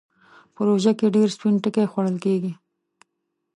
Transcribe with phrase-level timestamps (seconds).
[0.53, 2.53] په روژه کې ډېر سپين ټکی خوړل کېږي.